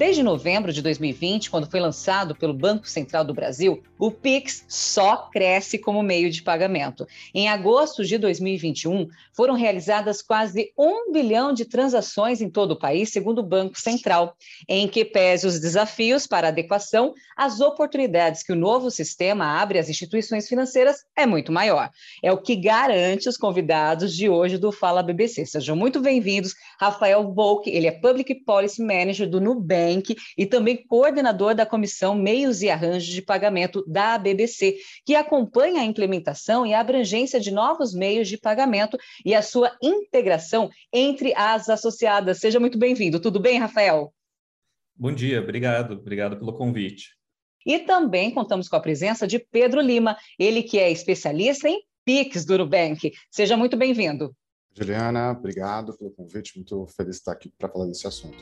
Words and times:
Desde 0.00 0.22
novembro 0.22 0.72
de 0.72 0.80
2020, 0.80 1.50
quando 1.50 1.70
foi 1.70 1.78
lançado 1.78 2.34
pelo 2.34 2.54
Banco 2.54 2.88
Central 2.88 3.22
do 3.22 3.34
Brasil, 3.34 3.82
o 3.98 4.10
Pix 4.10 4.64
só 4.66 5.28
cresce 5.30 5.76
como 5.76 6.02
meio 6.02 6.30
de 6.30 6.42
pagamento. 6.42 7.06
Em 7.34 7.50
agosto 7.50 8.02
de 8.02 8.16
2021, 8.16 9.06
foram 9.34 9.52
realizadas 9.52 10.22
quase 10.22 10.72
um 10.78 11.12
bilhão 11.12 11.52
de 11.52 11.66
transações 11.66 12.40
em 12.40 12.48
todo 12.48 12.70
o 12.70 12.78
país, 12.78 13.10
segundo 13.10 13.40
o 13.40 13.46
Banco 13.46 13.78
Central, 13.78 14.34
em 14.66 14.88
que 14.88 15.04
pese 15.04 15.46
os 15.46 15.60
desafios 15.60 16.26
para 16.26 16.48
adequação, 16.48 17.12
as 17.36 17.60
oportunidades 17.60 18.42
que 18.42 18.54
o 18.54 18.56
novo 18.56 18.90
sistema 18.90 19.60
abre 19.60 19.78
às 19.78 19.90
instituições 19.90 20.48
financeiras 20.48 21.04
é 21.14 21.26
muito 21.26 21.52
maior. 21.52 21.90
É 22.22 22.32
o 22.32 22.40
que 22.40 22.56
garante 22.56 23.28
os 23.28 23.36
convidados 23.36 24.16
de 24.16 24.30
hoje 24.30 24.56
do 24.56 24.72
Fala 24.72 25.02
BBC. 25.02 25.44
Sejam 25.44 25.76
muito 25.76 26.00
bem-vindos, 26.00 26.54
Rafael 26.80 27.34
Volk, 27.34 27.68
ele 27.68 27.86
é 27.86 27.92
Public 27.92 28.34
Policy 28.46 28.82
Manager 28.82 29.28
do 29.28 29.42
Nubank 29.42 29.89
E 30.36 30.46
também 30.46 30.84
coordenador 30.86 31.54
da 31.54 31.66
Comissão 31.66 32.14
Meios 32.14 32.62
e 32.62 32.70
Arranjos 32.70 33.12
de 33.12 33.22
Pagamento 33.22 33.84
da 33.86 34.18
BBC, 34.18 34.76
que 35.04 35.14
acompanha 35.14 35.82
a 35.82 35.84
implementação 35.84 36.66
e 36.66 36.72
a 36.72 36.80
abrangência 36.80 37.40
de 37.40 37.50
novos 37.50 37.94
meios 37.94 38.28
de 38.28 38.38
pagamento 38.38 38.96
e 39.24 39.34
a 39.34 39.42
sua 39.42 39.76
integração 39.82 40.70
entre 40.92 41.34
as 41.34 41.68
associadas. 41.68 42.38
Seja 42.38 42.60
muito 42.60 42.78
bem-vindo. 42.78 43.20
Tudo 43.20 43.40
bem, 43.40 43.58
Rafael? 43.58 44.12
Bom 44.94 45.12
dia, 45.12 45.40
obrigado. 45.40 45.94
Obrigado 45.94 46.38
pelo 46.38 46.52
convite. 46.52 47.16
E 47.64 47.78
também 47.78 48.30
contamos 48.30 48.68
com 48.68 48.76
a 48.76 48.80
presença 48.80 49.26
de 49.26 49.38
Pedro 49.38 49.80
Lima, 49.80 50.16
ele 50.38 50.62
que 50.62 50.78
é 50.78 50.90
especialista 50.90 51.68
em 51.68 51.82
PIX 52.04 52.44
do 52.44 52.58
Nubank. 52.58 53.12
Seja 53.30 53.56
muito 53.56 53.76
bem-vindo. 53.76 54.34
Juliana, 54.74 55.32
obrigado 55.32 55.96
pelo 55.96 56.10
convite. 56.10 56.56
Muito 56.56 56.86
feliz 56.86 57.16
de 57.16 57.20
estar 57.20 57.32
aqui 57.32 57.50
para 57.58 57.68
falar 57.68 57.86
desse 57.86 58.06
assunto. 58.06 58.38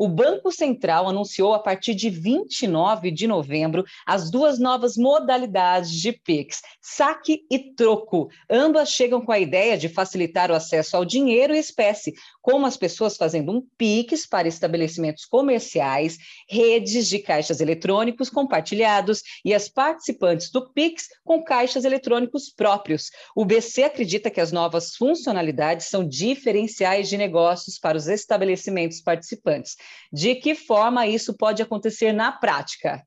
O 0.00 0.08
Banco 0.08 0.50
Central 0.50 1.06
anunciou 1.06 1.52
a 1.52 1.58
partir 1.58 1.94
de 1.94 2.08
29 2.08 3.10
de 3.10 3.26
novembro 3.26 3.84
as 4.06 4.30
duas 4.30 4.58
novas 4.58 4.96
modalidades 4.96 5.90
de 5.90 6.10
PIX, 6.10 6.62
saque 6.80 7.44
e 7.50 7.74
troco. 7.74 8.30
Ambas 8.48 8.88
chegam 8.88 9.20
com 9.20 9.30
a 9.30 9.38
ideia 9.38 9.76
de 9.76 9.90
facilitar 9.90 10.50
o 10.50 10.54
acesso 10.54 10.96
ao 10.96 11.04
dinheiro 11.04 11.54
e 11.54 11.58
espécie, 11.58 12.14
como 12.40 12.66
as 12.66 12.76
pessoas 12.76 13.16
fazendo 13.16 13.52
um 13.52 13.66
PIX 13.76 14.26
para 14.26 14.48
estabelecimentos 14.48 15.24
comerciais, 15.24 16.18
redes 16.48 17.08
de 17.08 17.18
caixas 17.18 17.60
eletrônicos 17.60 18.30
compartilhados 18.30 19.22
e 19.44 19.54
as 19.54 19.68
participantes 19.68 20.50
do 20.50 20.72
PIX 20.72 21.08
com 21.24 21.42
caixas 21.42 21.84
eletrônicos 21.84 22.50
próprios. 22.50 23.10
O 23.34 23.44
BC 23.44 23.84
acredita 23.84 24.30
que 24.30 24.40
as 24.40 24.52
novas 24.52 24.94
funcionalidades 24.96 25.86
são 25.86 26.06
diferenciais 26.06 27.08
de 27.08 27.16
negócios 27.16 27.78
para 27.78 27.96
os 27.96 28.06
estabelecimentos 28.06 29.00
participantes. 29.00 29.76
De 30.12 30.34
que 30.34 30.54
forma 30.54 31.06
isso 31.06 31.36
pode 31.36 31.62
acontecer 31.62 32.12
na 32.12 32.32
prática? 32.32 33.04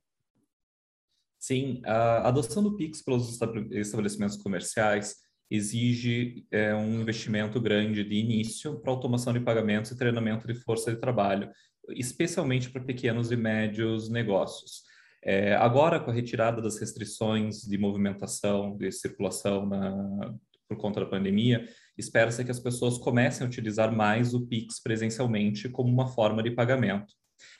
Sim, 1.40 1.82
a 1.84 2.30
adoção 2.30 2.64
do 2.64 2.78
Pix 2.78 3.02
pelos 3.02 3.38
estabelecimentos 3.72 4.38
comerciais 4.38 5.18
exige 5.56 6.48
é, 6.50 6.74
um 6.74 7.00
investimento 7.00 7.62
grande 7.62 8.04
de 8.04 8.16
início 8.16 8.80
para 8.80 8.92
automação 8.92 9.32
de 9.32 9.40
pagamentos 9.40 9.92
e 9.92 9.98
treinamento 9.98 10.48
de 10.48 10.56
força 10.56 10.92
de 10.92 11.00
trabalho, 11.00 11.48
especialmente 11.90 12.72
para 12.72 12.84
pequenos 12.84 13.32
e 13.32 13.36
médios 13.36 14.10
negócios. 14.10 14.82
É, 15.24 15.54
agora, 15.56 16.00
com 16.00 16.10
a 16.10 16.14
retirada 16.14 16.60
das 16.60 16.80
restrições 16.80 17.62
de 17.62 17.78
movimentação, 17.78 18.76
de 18.76 18.92
circulação 18.92 19.68
na, 19.68 20.34
por 20.68 20.78
conta 20.78 21.02
da 21.02 21.06
pandemia, 21.06 21.70
espera-se 21.96 22.44
que 22.44 22.52
as 22.52 22.60
pessoas 22.60 22.98
comecem 22.98 23.46
a 23.46 23.48
utilizar 23.48 23.96
mais 23.96 24.34
o 24.34 24.48
Pix 24.48 24.82
presencialmente 24.82 25.70
como 25.70 25.94
uma 25.94 26.08
forma 26.08 26.42
de 26.42 26.50
pagamento. 26.50 27.14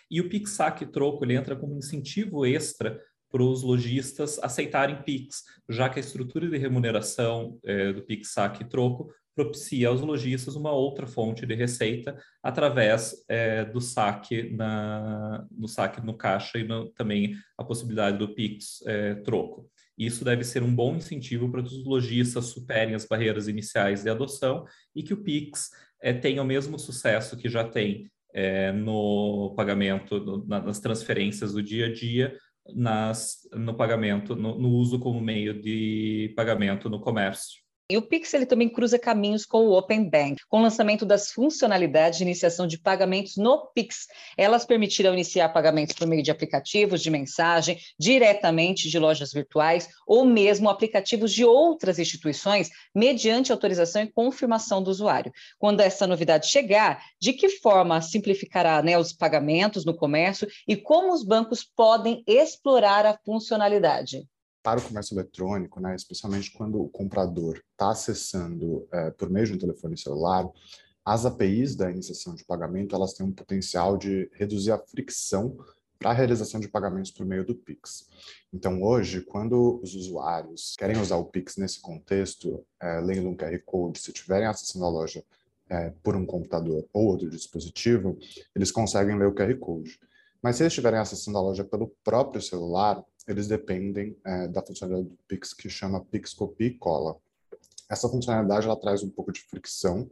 E 0.10 0.20
o 0.20 0.28
Pix 0.30 0.52
Saque 0.52 0.88
Troco 0.88 1.30
entra 1.32 1.56
como 1.56 1.78
incentivo 1.78 2.44
extra 2.44 3.00
para 3.34 3.42
os 3.42 3.64
lojistas 3.64 4.38
aceitarem 4.44 5.02
Pix, 5.02 5.42
já 5.68 5.90
que 5.90 5.98
a 5.98 6.04
estrutura 6.04 6.48
de 6.48 6.56
remuneração 6.56 7.58
é, 7.66 7.92
do 7.92 8.04
Pix 8.04 8.32
Saque 8.32 8.64
Troco 8.64 9.12
propicia 9.36 9.88
aos 9.88 10.02
lojistas 10.02 10.56
uma 10.56 10.72
outra 10.72 11.08
fonte 11.08 11.44
de 11.44 11.56
receita 11.56 12.16
através 12.44 13.26
é, 13.28 13.66
do 13.66 13.82
saque 13.82 14.52
na, 14.52 15.48
no 15.50 15.68
saque 15.68 16.00
no 16.06 16.16
caixa 16.16 16.60
e 16.60 16.64
no, 16.64 16.92
também 16.92 17.36
a 17.58 17.64
possibilidade 17.64 18.20
do 18.20 18.36
Pix 18.36 18.84
é, 18.86 19.16
troco. 19.16 19.68
Isso 19.98 20.24
deve 20.24 20.44
ser 20.44 20.62
um 20.62 20.74
bom 20.74 20.96
incentivo 20.96 21.52
para 21.52 21.64
que 21.64 21.70
os 21.70 21.84
lojistas 21.84 22.46
superem 22.46 22.94
as 22.94 23.08
barreiras 23.08 23.48
iniciais 23.48 24.04
de 24.04 24.12
adoção 24.12 24.64
e 24.96 25.02
que 25.02 25.16
o 25.16 25.24
Pix 25.24 25.72
é, 26.00 26.14
tenha 26.14 26.44
o 26.44 26.46
mesmo 26.46 26.78
sucesso 26.78 27.36
que 27.36 27.50
já 27.50 27.64
tem 27.64 28.12
é, 28.34 28.72
no 28.72 29.54
pagamento, 29.56 30.20
no, 30.20 30.46
nas 30.46 30.80
transferências 30.80 31.54
do 31.54 31.64
dia 31.64 31.88
a 31.88 31.94
dia, 31.94 32.38
nas, 32.76 33.48
no 33.54 33.76
pagamento, 33.76 34.36
no, 34.36 34.58
no 34.58 34.70
uso 34.70 35.00
como 35.00 35.20
meio 35.20 35.60
de 35.60 36.34
pagamento 36.36 36.90
no 36.90 37.00
comércio. 37.00 37.63
E 37.90 37.98
o 37.98 38.02
Pix 38.02 38.34
ele 38.34 38.46
também 38.46 38.70
cruza 38.70 38.98
caminhos 38.98 39.46
com 39.46 39.68
o 39.68 39.78
Open 39.78 40.10
Bank, 40.10 40.42
com 40.48 40.60
o 40.60 40.62
lançamento 40.62 41.06
das 41.06 41.32
funcionalidades 41.34 42.18
de 42.18 42.24
iniciação 42.24 42.66
de 42.66 42.80
pagamentos 42.80 43.36
no 43.36 43.68
Pix. 43.76 44.08
Elas 44.38 44.66
permitirão 44.66 45.14
iniciar 45.14 45.50
pagamentos 45.50 45.94
por 45.94 46.08
meio 46.08 46.24
de 46.24 46.32
aplicativos 46.32 47.04
de 47.04 47.10
mensagem, 47.10 47.78
diretamente 48.00 48.90
de 48.90 48.98
lojas 48.98 49.34
virtuais 49.34 49.90
ou 50.08 50.24
mesmo 50.24 50.70
aplicativos 50.70 51.34
de 51.34 51.44
outras 51.44 52.00
instituições, 52.00 52.70
mediante 52.96 53.52
autorização 53.52 54.02
e 54.02 54.12
confirmação 54.12 54.82
do 54.82 54.90
usuário. 54.90 55.34
Quando 55.60 55.82
essa 55.82 56.08
novidade 56.08 56.48
chegar, 56.48 57.04
de 57.20 57.34
que 57.34 57.50
forma 57.50 58.02
simplificará 58.02 58.82
né, 58.82 58.98
os 58.98 59.12
pagamentos 59.12 59.84
no 59.84 59.94
comércio 59.94 60.48
e 60.66 60.78
como 60.78 61.12
os 61.12 61.24
bancos 61.26 61.66
podem 61.66 62.24
explorar 62.26 63.06
a 63.06 63.20
funcionalidade? 63.26 64.26
Para 64.64 64.80
o 64.80 64.84
comércio 64.84 65.14
eletrônico, 65.14 65.80
né, 65.82 65.94
especialmente 65.96 66.52
quando 66.54 66.82
o 66.82 66.90
comprador 66.90 67.62
está 67.72 67.92
acessando 67.92 68.88
é, 68.92 69.12
por 69.12 69.30
meio 69.30 69.46
de 69.46 69.54
um 69.54 69.58
telefone 69.58 69.98
celular, 69.98 70.50
as 71.06 71.26
APIs 71.26 71.76
da 71.76 71.92
iniciação 71.92 72.34
de 72.34 72.46
pagamento 72.46 72.96
elas 72.96 73.14
têm 73.14 73.26
um 73.26 73.32
potencial 73.32 73.98
de 73.98 74.32
reduzir 74.34 74.72
a 74.72 74.80
fricção 74.80 75.58
para 76.00 76.12
a 76.12 76.14
realização 76.14 76.60
de 76.60 76.68
pagamentos 76.68 77.12
por 77.12 77.26
meio 77.26 77.46
do 77.46 77.56
Pix. 77.56 78.10
Então, 78.52 78.82
hoje, 78.82 79.22
quando 79.22 79.80
os 79.82 79.96
usuários 79.96 80.76
querem 80.78 81.00
usar 81.00 81.18
o 81.18 81.26
Pix 81.26 81.56
nesse 81.58 81.82
contexto, 81.82 82.66
é, 82.82 83.00
lendo 83.00 83.30
um 83.30 83.36
QR 83.36 83.58
Code, 83.66 84.00
se 84.00 84.12
tiverem 84.12 84.48
acessando 84.48 84.86
a 84.86 84.90
loja 84.90 85.24
é, 85.70 85.92
por 86.04 86.16
um 86.16 86.26
computador 86.26 86.86
ou 86.92 87.06
outro 87.06 87.30
dispositivo, 87.30 88.18
eles 88.56 88.72
conseguem 88.72 89.18
ler 89.18 89.28
o 89.28 89.34
QR 89.34 89.58
Code. 89.58 89.98
Mas 90.42 90.58
se 90.58 90.64
eles 90.64 90.74
estiverem 90.74 91.00
acessando 91.00 91.38
a 91.38 91.42
loja 91.42 91.64
pelo 91.64 91.88
próprio 92.04 92.42
celular, 92.42 93.02
eles 93.28 93.48
dependem 93.48 94.18
é, 94.26 94.48
da 94.48 94.62
funcionalidade 94.62 95.10
do 95.10 95.18
Pix 95.28 95.54
que 95.54 95.70
chama 95.70 96.04
Pix 96.06 96.34
Copia 96.34 96.68
e 96.68 96.78
Cola. 96.78 97.18
Essa 97.90 98.10
funcionalidade 98.10 98.66
ela 98.66 98.80
traz 98.80 99.04
um 99.04 99.10
pouco 99.10 99.32
de 99.32 99.42
fricção 99.42 100.10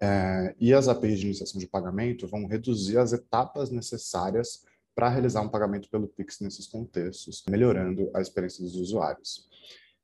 é, 0.00 0.54
e 0.58 0.74
as 0.74 0.88
APIs 0.88 1.20
de 1.20 1.26
iniciação 1.26 1.60
de 1.60 1.68
pagamento 1.68 2.26
vão 2.26 2.46
reduzir 2.46 2.98
as 2.98 3.12
etapas 3.12 3.70
necessárias 3.70 4.64
para 4.94 5.08
realizar 5.08 5.40
um 5.40 5.48
pagamento 5.48 5.88
pelo 5.88 6.08
Pix 6.08 6.40
nesses 6.40 6.66
contextos, 6.66 7.44
melhorando 7.48 8.10
a 8.14 8.20
experiência 8.20 8.62
dos 8.62 8.74
usuários. 8.74 9.48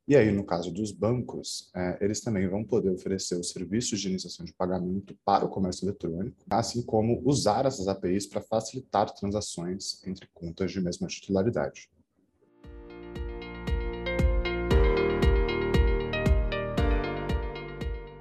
E 0.07 0.15
aí, 0.15 0.31
no 0.31 0.43
caso 0.43 0.71
dos 0.71 0.91
bancos, 0.91 1.69
é, 1.75 1.99
eles 2.01 2.19
também 2.21 2.47
vão 2.47 2.63
poder 2.63 2.89
oferecer 2.89 3.35
os 3.35 3.51
serviços 3.51 3.99
de 3.99 4.09
iniciação 4.09 4.43
de 4.43 4.51
pagamento 4.53 5.15
para 5.23 5.45
o 5.45 5.49
comércio 5.49 5.85
eletrônico, 5.85 6.35
assim 6.49 6.81
como 6.81 7.21
usar 7.23 7.67
essas 7.67 7.87
APIs 7.87 8.25
para 8.25 8.41
facilitar 8.41 9.13
transações 9.13 10.03
entre 10.07 10.27
contas 10.33 10.71
de 10.71 10.81
mesma 10.81 11.07
titularidade. 11.07 11.91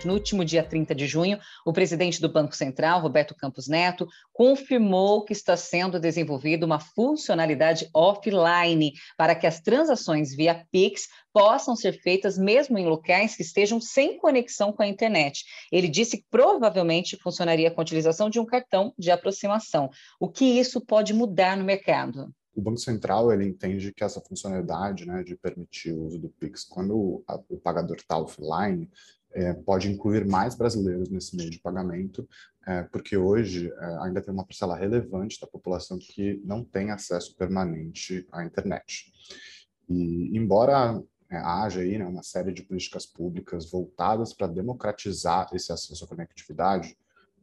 No 0.04 0.14
último 0.14 0.44
dia 0.44 0.62
30 0.62 0.94
de 0.94 1.06
junho, 1.06 1.38
o 1.66 1.72
presidente 1.72 2.20
do 2.20 2.28
Banco 2.28 2.54
Central, 2.54 3.00
Roberto 3.00 3.34
Campos 3.34 3.66
Neto, 3.66 4.06
confirmou 4.32 5.24
que 5.24 5.32
está 5.32 5.56
sendo 5.56 5.98
desenvolvida 5.98 6.64
uma 6.64 6.78
funcionalidade 6.78 7.88
offline 7.92 8.92
para 9.16 9.34
que 9.34 9.46
as 9.46 9.60
transações 9.60 10.34
via 10.34 10.64
Pix 10.70 11.08
possam 11.32 11.74
ser 11.74 12.00
feitas 12.00 12.38
mesmo 12.38 12.78
em 12.78 12.86
locais 12.86 13.34
que 13.34 13.42
estejam 13.42 13.80
sem 13.80 14.18
conexão 14.18 14.72
com 14.72 14.82
a 14.82 14.86
internet. 14.86 15.44
Ele 15.72 15.88
disse 15.88 16.18
que 16.18 16.26
provavelmente 16.30 17.16
funcionaria 17.16 17.70
com 17.70 17.80
a 17.80 17.82
utilização 17.82 18.30
de 18.30 18.38
um 18.38 18.46
cartão 18.46 18.94
de 18.96 19.10
aproximação. 19.10 19.90
O 20.20 20.28
que 20.28 20.44
isso 20.44 20.80
pode 20.80 21.12
mudar 21.12 21.56
no 21.56 21.64
mercado? 21.64 22.32
o 22.58 22.60
Banco 22.60 22.78
Central 22.78 23.32
ele 23.32 23.46
entende 23.46 23.92
que 23.92 24.02
essa 24.02 24.20
funcionalidade 24.20 25.06
né, 25.06 25.22
de 25.22 25.36
permitir 25.36 25.92
o 25.92 26.02
uso 26.02 26.18
do 26.18 26.28
Pix 26.28 26.64
quando 26.64 27.22
a, 27.28 27.38
o 27.48 27.56
pagador 27.56 27.96
está 27.96 28.18
offline 28.18 28.90
é, 29.32 29.52
pode 29.52 29.90
incluir 29.90 30.26
mais 30.26 30.54
brasileiros 30.54 31.08
nesse 31.08 31.36
meio 31.36 31.50
de 31.50 31.58
pagamento, 31.58 32.28
é, 32.66 32.82
porque 32.84 33.16
hoje 33.16 33.72
é, 33.72 33.98
ainda 34.02 34.20
tem 34.20 34.32
uma 34.32 34.44
parcela 34.44 34.76
relevante 34.76 35.40
da 35.40 35.46
população 35.46 35.98
que 35.98 36.40
não 36.44 36.64
tem 36.64 36.90
acesso 36.90 37.36
permanente 37.36 38.26
à 38.32 38.44
internet. 38.44 39.12
E 39.88 40.36
embora 40.36 41.02
é, 41.30 41.36
haja 41.36 41.80
aí 41.80 41.98
né, 41.98 42.06
uma 42.06 42.22
série 42.22 42.52
de 42.52 42.62
políticas 42.62 43.06
públicas 43.06 43.70
voltadas 43.70 44.32
para 44.32 44.46
democratizar 44.46 45.48
esse 45.52 45.72
acesso 45.72 46.04
à 46.04 46.08
conectividade, 46.08 46.96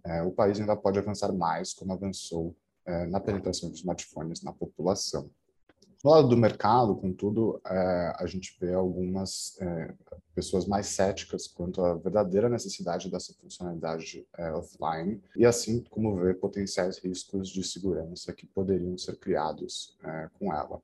é, 0.04 0.22
o 0.22 0.32
país 0.32 0.60
ainda 0.60 0.76
pode 0.76 1.00
avançar 1.00 1.32
mais, 1.32 1.74
como 1.74 1.94
avançou 1.94 2.56
é, 2.86 3.06
na 3.08 3.20
penetração 3.20 3.70
de 3.70 3.78
smartphones 3.78 4.42
na 4.42 4.54
população. 4.54 5.30
Do 6.06 6.12
lado 6.12 6.28
do 6.28 6.38
mercado, 6.38 6.96
contudo, 6.96 7.60
é, 7.66 8.14
a 8.20 8.28
gente 8.28 8.56
vê 8.62 8.76
algumas 8.76 9.60
é, 9.60 9.92
pessoas 10.36 10.68
mais 10.68 10.86
céticas 10.86 11.48
quanto 11.48 11.84
à 11.84 11.96
verdadeira 11.96 12.48
necessidade 12.48 13.10
dessa 13.10 13.34
funcionalidade 13.34 14.24
é, 14.38 14.52
offline 14.52 15.20
e 15.36 15.48
assim 15.48 15.82
como 15.90 16.16
ver 16.18 16.40
potenciais 16.40 17.00
riscos 17.00 17.50
de 17.50 17.64
segurança 17.64 18.32
que 18.34 18.46
poderiam 18.46 18.96
ser 19.00 19.18
criados 19.18 19.98
é, 20.04 20.30
com 20.38 20.54
ela. 20.54 20.80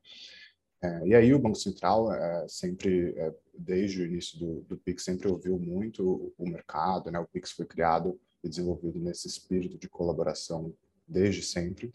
É, 0.81 1.07
e 1.09 1.13
aí 1.13 1.35
o 1.35 1.39
Banco 1.39 1.59
Central 1.59 2.11
é, 2.11 2.47
sempre, 2.47 3.13
desde 3.55 4.01
o 4.01 4.05
início 4.07 4.39
do, 4.39 4.61
do 4.61 4.75
Pix, 4.75 5.03
sempre 5.03 5.27
ouviu 5.27 5.59
muito 5.59 6.03
o, 6.03 6.33
o 6.35 6.49
mercado, 6.49 7.11
né? 7.11 7.19
O 7.19 7.27
Pix 7.27 7.51
foi 7.51 7.67
criado 7.67 8.19
e 8.43 8.49
desenvolvido 8.49 8.97
nesse 8.97 9.27
espírito 9.27 9.77
de 9.77 9.87
colaboração 9.87 10.73
desde 11.07 11.43
sempre. 11.43 11.91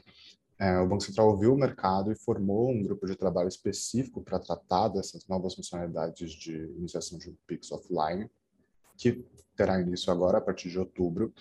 É, 0.58 0.78
o 0.78 0.88
Banco 0.88 1.02
Central 1.02 1.28
ouviu 1.28 1.52
o 1.52 1.58
mercado 1.58 2.10
e 2.10 2.16
formou 2.16 2.70
um 2.70 2.82
grupo 2.82 3.06
de 3.06 3.14
trabalho 3.14 3.48
específico 3.48 4.22
para 4.22 4.38
tratar 4.38 4.88
dessas 4.88 5.26
novas 5.26 5.54
funcionalidades 5.54 6.32
de 6.32 6.54
iniciação 6.78 7.18
de 7.18 7.34
Pix 7.46 7.70
offline, 7.70 8.30
que 8.96 9.22
terá 9.54 9.80
início 9.80 10.10
agora 10.10 10.38
a 10.38 10.40
partir 10.40 10.70
de 10.70 10.78
outubro, 10.78 11.32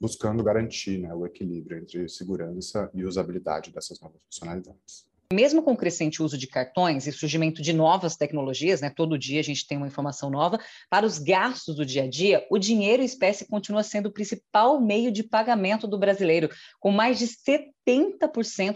buscando 0.00 0.42
garantir 0.42 0.98
né, 0.98 1.14
o 1.14 1.26
equilíbrio 1.26 1.78
entre 1.78 2.08
segurança 2.08 2.90
e 2.94 3.04
usabilidade 3.04 3.70
dessas 3.70 4.00
novas 4.00 4.20
funcionalidades. 4.24 5.06
Mesmo 5.32 5.62
com 5.62 5.72
o 5.72 5.76
crescente 5.76 6.22
uso 6.22 6.36
de 6.36 6.46
cartões 6.46 7.06
e 7.06 7.12
surgimento 7.12 7.62
de 7.62 7.72
novas 7.72 8.16
tecnologias, 8.16 8.82
né, 8.82 8.90
todo 8.90 9.18
dia 9.18 9.40
a 9.40 9.42
gente 9.42 9.66
tem 9.66 9.78
uma 9.78 9.86
informação 9.86 10.28
nova, 10.28 10.58
para 10.90 11.06
os 11.06 11.18
gastos 11.18 11.74
do 11.74 11.86
dia 11.86 12.04
a 12.04 12.08
dia, 12.08 12.46
o 12.50 12.58
dinheiro 12.58 13.02
em 13.02 13.06
espécie 13.06 13.46
continua 13.46 13.82
sendo 13.82 14.06
o 14.06 14.12
principal 14.12 14.78
meio 14.78 15.10
de 15.10 15.22
pagamento 15.22 15.86
do 15.86 15.98
brasileiro, 15.98 16.50
com 16.78 16.90
mais 16.90 17.18
de 17.18 17.26
70% 17.26 17.72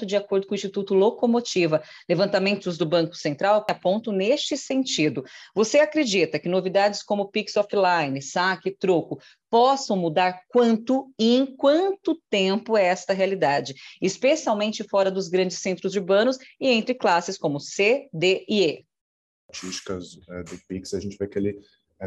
de 0.07 0.17
acordo 0.17 0.47
com 0.47 0.53
o 0.53 0.55
Instituto 0.55 0.95
Locomotiva. 0.95 1.83
Levantamentos 2.09 2.77
do 2.77 2.87
Banco 2.87 3.15
Central 3.15 3.65
apontam 3.69 4.13
neste 4.13 4.57
sentido. 4.57 5.25
Você 5.55 5.79
acredita 5.79 6.39
que 6.39 6.49
novidades 6.49 7.03
como 7.03 7.29
Pix 7.29 7.57
Offline, 7.57 8.21
saque, 8.21 8.71
troco, 8.71 9.21
possam 9.51 9.97
mudar 9.97 10.43
quanto 10.49 11.13
e 11.19 11.37
em 11.37 11.47
quanto 11.47 12.21
tempo 12.29 12.77
é 12.77 12.85
esta 12.85 13.13
realidade, 13.13 13.75
especialmente 14.03 14.83
fora 14.85 15.11
dos 15.11 15.29
grandes 15.29 15.59
centros 15.59 15.95
urbanos 15.95 16.39
e 16.61 16.69
entre 16.69 16.95
classes 16.95 17.39
como 17.39 17.61
C, 17.61 18.09
D 18.13 18.45
e 18.49 18.65
E? 18.65 18.87
Estatísticas 19.53 20.19
é, 20.29 20.43
do 20.43 20.59
Pix, 20.67 20.93
a 20.93 21.01
gente 21.01 21.17
vê 21.17 21.29
que 21.29 21.39
ele 21.39 21.61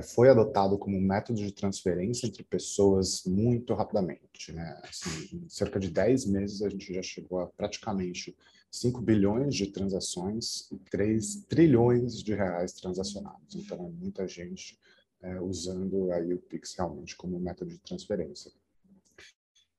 foi 0.03 0.29
adotado 0.29 0.77
como 0.77 1.01
método 1.01 1.39
de 1.39 1.51
transferência 1.51 2.27
entre 2.27 2.43
pessoas 2.43 3.23
muito 3.25 3.73
rapidamente. 3.73 4.51
Né? 4.51 4.79
Assim, 4.83 5.37
em 5.37 5.49
cerca 5.49 5.79
de 5.79 5.89
10 5.89 6.25
meses, 6.25 6.61
a 6.61 6.69
gente 6.69 6.93
já 6.93 7.01
chegou 7.01 7.39
a 7.39 7.47
praticamente 7.47 8.35
5 8.71 9.01
bilhões 9.01 9.55
de 9.55 9.67
transações 9.71 10.71
e 10.71 10.77
3 10.77 11.45
trilhões 11.47 12.21
de 12.21 12.35
reais 12.35 12.73
transacionados. 12.73 13.55
Então, 13.55 13.87
é 13.87 13.89
muita 13.89 14.27
gente 14.27 14.77
é, 15.21 15.41
usando 15.41 16.11
aí 16.11 16.33
o 16.33 16.39
Pix 16.39 16.75
realmente 16.75 17.15
como 17.15 17.39
método 17.39 17.71
de 17.71 17.79
transferência. 17.79 18.51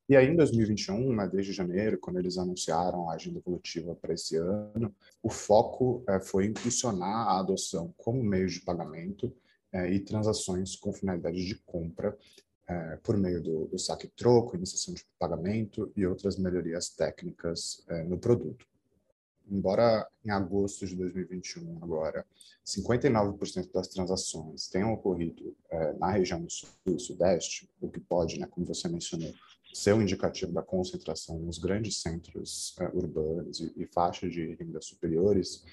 E 0.08 0.16
aí, 0.16 0.26
em 0.26 0.34
2021, 0.34 1.14
né, 1.14 1.28
desde 1.32 1.52
janeiro, 1.52 1.96
quando 1.96 2.18
eles 2.18 2.36
anunciaram 2.36 3.08
a 3.08 3.14
agenda 3.14 3.38
evolutiva 3.38 3.94
para 3.94 4.12
esse 4.12 4.36
ano, 4.36 4.92
o 5.22 5.30
foco 5.30 6.02
é, 6.08 6.18
foi 6.18 6.46
impulsionar 6.46 7.28
a 7.28 7.38
adoção 7.38 7.94
como 7.96 8.20
meio 8.20 8.48
de 8.48 8.60
pagamento 8.60 9.32
é, 9.32 9.40
e 9.72 10.00
transações 10.00 10.76
com 10.76 10.92
finalidade 10.92 11.44
de 11.44 11.54
compra 11.54 12.16
é, 12.70 12.96
por 13.02 13.16
meio 13.16 13.42
do, 13.42 13.66
do 13.66 13.78
saque-troco, 13.78 14.56
iniciação 14.56 14.94
de 14.94 15.04
pagamento 15.18 15.92
e 15.96 16.06
outras 16.06 16.36
melhorias 16.36 16.88
técnicas 16.88 17.82
é, 17.88 18.04
no 18.04 18.16
produto. 18.16 18.64
Embora 19.50 20.06
em 20.24 20.30
agosto 20.30 20.86
de 20.86 20.94
2021, 20.94 21.82
agora, 21.82 22.24
59% 22.64 23.72
das 23.72 23.88
transações 23.88 24.68
tenham 24.68 24.92
ocorrido 24.92 25.56
é, 25.68 25.92
na 25.94 26.12
região 26.12 26.48
sul 26.48 26.68
e 26.86 27.00
sudeste, 27.00 27.68
o 27.80 27.90
que 27.90 27.98
pode, 27.98 28.38
né, 28.38 28.46
como 28.48 28.64
você 28.64 28.88
mencionou, 28.88 29.34
ser 29.72 29.94
um 29.94 30.02
indicativo 30.02 30.52
da 30.52 30.62
concentração 30.62 31.38
nos 31.38 31.58
grandes 31.58 32.00
centros 32.00 32.76
uh, 32.78 32.96
urbanos 32.96 33.60
e, 33.60 33.72
e 33.76 33.86
faixas 33.86 34.32
de 34.32 34.54
renda 34.54 34.80
superiores, 34.80 35.64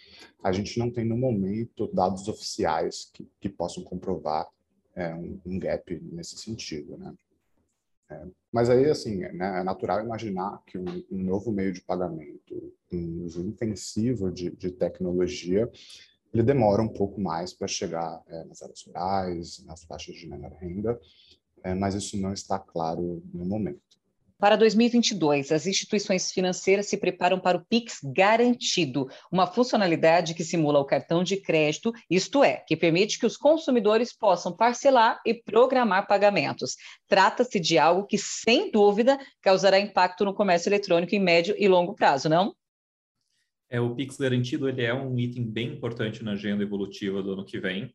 a 0.44 0.52
gente 0.52 0.78
não 0.78 0.92
tem 0.92 1.06
no 1.06 1.18
momento 1.18 1.88
dados 1.94 2.28
oficiais 2.28 3.10
que, 3.14 3.28
que 3.40 3.50
possam 3.50 3.84
comprovar 3.84 4.48
é, 4.96 5.14
um, 5.14 5.40
um, 5.46 5.60
gap 5.60 6.00
nesse 6.12 6.38
sentido, 6.38 6.98
né? 6.98 7.14
É, 8.10 8.26
mas 8.52 8.70
aí, 8.70 8.86
assim, 8.86 9.18
né, 9.18 9.60
é 9.60 9.64
natural 9.64 10.04
imaginar 10.04 10.64
que 10.66 10.78
um, 10.78 10.86
um, 11.12 11.24
novo 11.24 11.52
meio 11.52 11.74
de 11.74 11.82
pagamento, 11.82 12.74
um 12.92 13.26
uso 13.26 13.42
intensivo 13.42 14.32
de, 14.32 14.50
de 14.50 14.72
tecnologia, 14.72 15.70
ele 16.34 16.42
demora 16.42 16.82
um 16.82 16.88
pouco 16.88 17.20
mais 17.20 17.54
para 17.54 17.68
chegar 17.68 18.24
é, 18.28 18.46
nas 18.46 18.62
áreas 18.62 18.84
rurais, 18.86 19.64
nas 19.66 19.84
faixas 19.84 20.16
de 20.16 20.28
menor 20.28 20.54
renda, 20.54 20.92
é, 20.92 20.98
mas 21.78 21.96
isso 21.96 22.18
não 22.18 22.34
está 22.34 22.58
claro 22.60 23.22
no 23.34 23.46
momento. 23.46 23.88
Para 24.40 24.56
2022, 24.56 25.52
as 25.52 25.66
instituições 25.66 26.32
financeiras 26.32 26.86
se 26.86 26.96
preparam 26.96 27.40
para 27.40 27.58
o 27.58 27.66
Pix 27.66 27.98
Garantido, 28.04 29.10
uma 29.32 29.48
funcionalidade 29.48 30.36
que 30.36 30.44
simula 30.44 30.80
o 30.80 30.86
cartão 30.86 31.24
de 31.24 31.38
crédito, 31.38 31.92
isto 32.08 32.44
é, 32.44 32.58
que 32.58 32.78
permite 32.78 33.18
que 33.18 33.26
os 33.26 33.36
consumidores 33.36 34.16
possam 34.16 34.56
parcelar 34.56 35.20
e 35.26 35.34
programar 35.34 36.06
pagamentos. 36.06 36.76
Trata-se 37.08 37.60
de 37.60 37.80
algo 37.80 38.06
que, 38.06 38.20
sem 38.20 38.70
dúvida, 38.70 39.18
causará 39.42 39.80
impacto 39.80 40.24
no 40.24 40.36
comércio 40.36 40.70
eletrônico 40.70 41.16
em 41.16 41.20
médio 41.20 41.56
e 41.58 41.68
longo 41.68 41.96
prazo, 41.96 42.30
não? 42.30 42.54
É, 43.72 43.82
o 43.82 43.96
Pix 43.96 44.18
Garantido 44.18 44.70
ele 44.70 44.84
é 44.84 44.94
um 44.94 45.18
item 45.18 45.50
bem 45.50 45.74
importante 45.74 46.24
na 46.24 46.34
agenda 46.34 46.62
evolutiva 46.62 47.24
do 47.24 47.34
ano 47.34 47.44
que 47.44 47.60
vem 47.60 47.92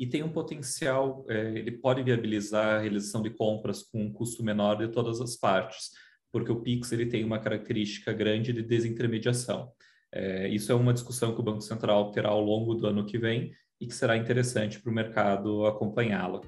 e 0.00 0.06
tem 0.06 0.22
um 0.22 0.32
potencial, 0.32 1.26
é, 1.28 1.58
ele 1.58 1.72
pode 1.72 2.02
viabilizar 2.02 2.76
a 2.76 2.78
realização 2.80 3.20
de 3.20 3.28
compras 3.28 3.82
com 3.82 4.02
um 4.02 4.10
custo 4.10 4.42
menor 4.42 4.78
de 4.78 4.88
todas 4.88 5.20
as 5.20 5.36
partes, 5.36 5.90
porque 6.32 6.50
o 6.50 6.62
Pix 6.62 6.90
ele 6.90 7.04
tem 7.04 7.22
uma 7.22 7.38
característica 7.38 8.10
grande 8.10 8.50
de 8.50 8.62
desintermediação. 8.62 9.70
É, 10.10 10.48
isso 10.48 10.72
é 10.72 10.74
uma 10.74 10.94
discussão 10.94 11.34
que 11.34 11.40
o 11.40 11.44
Banco 11.44 11.60
Central 11.60 12.10
terá 12.12 12.30
ao 12.30 12.40
longo 12.40 12.74
do 12.74 12.86
ano 12.86 13.04
que 13.04 13.18
vem 13.18 13.52
e 13.78 13.86
que 13.86 13.94
será 13.94 14.16
interessante 14.16 14.80
para 14.80 14.90
o 14.90 14.94
mercado 14.94 15.66
acompanhá-la. 15.66 16.40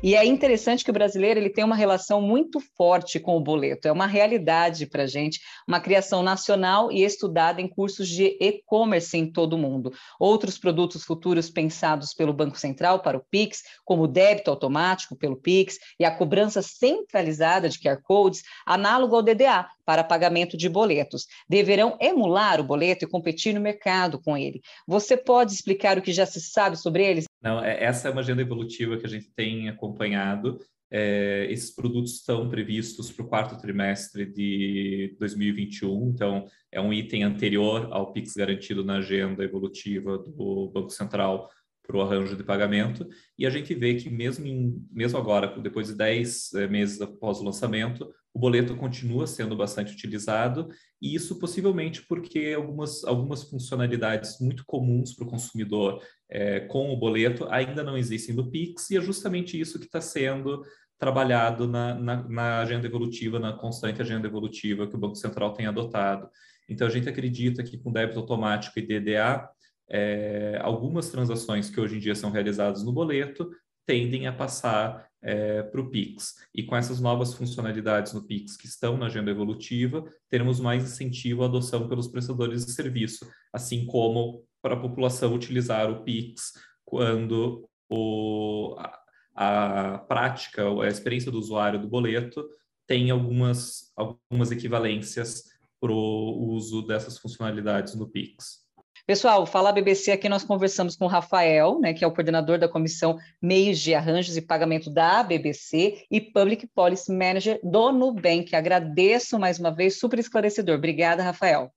E 0.00 0.14
é 0.14 0.24
interessante 0.24 0.84
que 0.84 0.90
o 0.90 0.94
brasileiro 0.94 1.40
ele 1.40 1.50
tem 1.50 1.64
uma 1.64 1.74
relação 1.74 2.22
muito 2.22 2.60
forte 2.76 3.18
com 3.18 3.36
o 3.36 3.40
boleto, 3.40 3.88
é 3.88 3.92
uma 3.92 4.06
realidade 4.06 4.86
para 4.86 5.02
a 5.02 5.06
gente, 5.06 5.40
uma 5.66 5.80
criação 5.80 6.22
nacional 6.22 6.92
e 6.92 7.02
estudada 7.02 7.60
em 7.60 7.66
cursos 7.66 8.08
de 8.08 8.36
e-commerce 8.40 9.16
em 9.16 9.30
todo 9.30 9.54
o 9.54 9.58
mundo. 9.58 9.92
Outros 10.20 10.56
produtos 10.56 11.02
futuros 11.02 11.50
pensados 11.50 12.14
pelo 12.14 12.32
Banco 12.32 12.56
Central 12.56 13.00
para 13.00 13.18
o 13.18 13.24
Pix, 13.28 13.62
como 13.84 14.04
o 14.04 14.08
débito 14.08 14.50
automático 14.50 15.16
pelo 15.16 15.34
Pix 15.34 15.78
e 15.98 16.04
a 16.04 16.14
cobrança 16.14 16.62
centralizada 16.62 17.68
de 17.68 17.80
QR 17.80 18.00
Codes, 18.00 18.42
análogo 18.64 19.16
ao 19.16 19.22
DDA, 19.22 19.66
para 19.84 20.04
pagamento 20.04 20.56
de 20.56 20.68
boletos. 20.68 21.26
Deverão 21.48 21.96
emular 22.00 22.60
o 22.60 22.64
boleto 22.64 23.04
e 23.04 23.08
competir 23.08 23.54
no 23.54 23.60
mercado 23.60 24.20
com 24.20 24.36
ele. 24.36 24.60
Você 24.86 25.16
pode 25.16 25.52
explicar 25.52 25.98
o 25.98 26.02
que 26.02 26.12
já 26.12 26.26
se 26.26 26.40
sabe 26.40 26.76
sobre 26.76 27.04
eles? 27.04 27.27
Não, 27.40 27.64
é, 27.64 27.84
essa 27.84 28.08
é 28.08 28.10
uma 28.10 28.20
agenda 28.20 28.42
evolutiva 28.42 28.96
que 28.96 29.06
a 29.06 29.08
gente 29.08 29.30
tem 29.34 29.68
acompanhado. 29.68 30.58
É, 30.90 31.46
esses 31.50 31.74
produtos 31.74 32.14
estão 32.14 32.48
previstos 32.48 33.12
para 33.12 33.24
o 33.24 33.28
quarto 33.28 33.60
trimestre 33.60 34.24
de 34.24 35.14
2021, 35.18 36.08
então 36.08 36.46
é 36.72 36.80
um 36.80 36.92
item 36.92 37.24
anterior 37.24 37.88
ao 37.92 38.12
PIX 38.12 38.34
garantido 38.34 38.84
na 38.84 38.96
agenda 38.96 39.44
evolutiva 39.44 40.16
do 40.16 40.70
Banco 40.72 40.90
Central 40.90 41.50
para 41.88 41.96
o 41.96 42.02
arranjo 42.02 42.36
de 42.36 42.44
pagamento, 42.44 43.08
e 43.38 43.46
a 43.46 43.50
gente 43.50 43.74
vê 43.74 43.94
que 43.94 44.10
mesmo, 44.10 44.46
em, 44.46 44.86
mesmo 44.92 45.16
agora, 45.16 45.58
depois 45.58 45.86
de 45.86 45.94
10 45.94 46.52
é, 46.52 46.68
meses 46.68 47.00
após 47.00 47.38
o 47.38 47.44
lançamento, 47.44 48.12
o 48.34 48.38
boleto 48.38 48.76
continua 48.76 49.26
sendo 49.26 49.56
bastante 49.56 49.94
utilizado, 49.94 50.68
e 51.00 51.14
isso 51.14 51.38
possivelmente 51.38 52.06
porque 52.06 52.52
algumas, 52.54 53.04
algumas 53.04 53.42
funcionalidades 53.44 54.38
muito 54.38 54.64
comuns 54.66 55.14
para 55.14 55.26
o 55.26 55.30
consumidor 55.30 56.02
é, 56.30 56.60
com 56.60 56.92
o 56.92 56.96
boleto 56.96 57.48
ainda 57.48 57.82
não 57.82 57.96
existem 57.96 58.34
no 58.34 58.50
Pix, 58.50 58.90
e 58.90 58.98
é 58.98 59.00
justamente 59.00 59.58
isso 59.58 59.78
que 59.78 59.86
está 59.86 60.00
sendo 60.00 60.62
trabalhado 60.98 61.66
na, 61.66 61.94
na, 61.94 62.28
na, 62.28 62.60
agenda 62.60 62.86
evolutiva, 62.86 63.38
na 63.38 63.54
constante 63.54 64.02
agenda 64.02 64.26
evolutiva 64.26 64.86
que 64.86 64.94
o 64.94 64.98
Banco 64.98 65.14
Central 65.14 65.54
tem 65.54 65.64
adotado. 65.64 66.28
Então, 66.68 66.86
a 66.86 66.90
gente 66.90 67.08
acredita 67.08 67.62
que 67.62 67.78
com 67.78 67.90
débito 67.90 68.18
automático 68.18 68.78
e 68.78 68.82
DDA, 68.82 69.48
é, 69.90 70.58
algumas 70.62 71.10
transações 71.10 71.70
que 71.70 71.80
hoje 71.80 71.96
em 71.96 72.00
dia 72.00 72.14
são 72.14 72.30
realizadas 72.30 72.84
no 72.84 72.92
boleto 72.92 73.50
tendem 73.86 74.26
a 74.26 74.32
passar 74.32 75.08
é, 75.22 75.62
para 75.62 75.80
o 75.80 75.88
Pix. 75.88 76.34
E 76.54 76.62
com 76.62 76.76
essas 76.76 77.00
novas 77.00 77.32
funcionalidades 77.32 78.12
no 78.12 78.22
Pix 78.22 78.54
que 78.54 78.66
estão 78.66 78.98
na 78.98 79.06
agenda 79.06 79.30
evolutiva, 79.30 80.04
teremos 80.28 80.60
mais 80.60 80.84
incentivo 80.84 81.42
à 81.42 81.46
adoção 81.46 81.88
pelos 81.88 82.06
prestadores 82.06 82.66
de 82.66 82.72
serviço, 82.72 83.26
assim 83.50 83.86
como 83.86 84.44
para 84.60 84.74
a 84.74 84.80
população 84.80 85.34
utilizar 85.34 85.90
o 85.90 86.04
Pix 86.04 86.52
quando 86.84 87.66
o, 87.88 88.76
a, 88.78 89.94
a 89.94 89.98
prática, 90.00 90.68
a 90.82 90.88
experiência 90.88 91.32
do 91.32 91.38
usuário 91.38 91.80
do 91.80 91.88
boleto 91.88 92.46
tem 92.86 93.10
algumas, 93.10 93.92
algumas 93.96 94.50
equivalências 94.50 95.44
para 95.80 95.92
o 95.92 96.50
uso 96.50 96.82
dessas 96.82 97.18
funcionalidades 97.18 97.94
no 97.94 98.08
Pix. 98.08 98.67
Pessoal, 99.08 99.46
Fala 99.46 99.72
BBC 99.72 100.12
aqui 100.12 100.28
nós 100.28 100.44
conversamos 100.44 100.94
com 100.94 101.06
o 101.06 101.08
Rafael, 101.08 101.80
né, 101.80 101.94
que 101.94 102.04
é 102.04 102.06
o 102.06 102.12
coordenador 102.12 102.58
da 102.58 102.68
comissão 102.68 103.18
Meios 103.40 103.78
de 103.78 103.94
Arranjos 103.94 104.36
e 104.36 104.42
Pagamento 104.42 104.90
da 104.90 105.22
BBC 105.22 106.04
e 106.10 106.20
Public 106.20 106.66
Policy 106.66 107.10
Manager 107.10 107.58
do 107.64 107.90
Nubank. 107.90 108.54
Agradeço 108.54 109.38
mais 109.38 109.58
uma 109.58 109.70
vez, 109.70 109.98
super 109.98 110.18
esclarecedor. 110.18 110.76
Obrigada, 110.76 111.22
Rafael. 111.22 111.72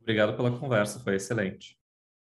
Obrigado 0.00 0.36
pela 0.36 0.50
conversa, 0.58 0.98
foi 0.98 1.14
excelente. 1.14 1.78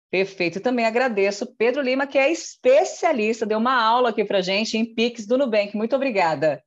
Perfeito. 0.09 0.59
E 0.59 0.61
também 0.61 0.85
agradeço 0.85 1.53
Pedro 1.57 1.81
Lima, 1.81 2.07
que 2.07 2.17
é 2.17 2.31
especialista, 2.31 3.45
deu 3.45 3.57
uma 3.57 3.75
aula 3.75 4.11
aqui 4.11 4.23
para 4.23 4.39
gente 4.39 4.77
em 4.77 4.85
Pix 4.85 5.27
do 5.27 5.37
Nubank. 5.37 5.75
Muito 5.75 5.97
obrigada. 5.97 6.63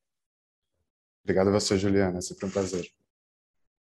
Obrigado 1.22 1.48
a 1.48 1.52
você, 1.52 1.78
Juliana. 1.78 2.18
É 2.18 2.20
sempre 2.20 2.44
um 2.44 2.50
prazer. 2.50 2.86